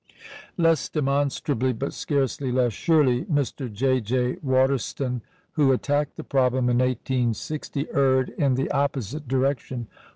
Less 0.57 0.89
demonstrably, 0.89 1.73
but 1.73 1.93
scarcely 1.93 2.51
less 2.51 2.73
surely, 2.73 3.23
Mr. 3.25 3.71
J. 3.71 3.99
J. 4.01 4.37
Waterston, 4.41 5.21
who 5.51 5.71
attacked 5.71 6.15
the 6.17 6.23
problem 6.23 6.69
in 6.71 6.79
1860, 6.79 7.85
erred 7.93 8.29
in 8.31 8.55
the 8.55 8.71
opposite 8.71 9.27
direction. 9.27 9.85